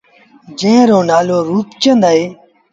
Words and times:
جݩهݩ 0.59 0.87
رو 0.89 0.99
نآلو 1.09 1.37
روپچند 1.47 2.03
اهي۔ 2.09 2.25